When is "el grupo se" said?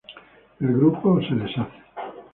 0.59-1.35